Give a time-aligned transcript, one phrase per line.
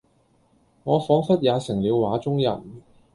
[0.83, 2.81] 我彷彿也成了畫中人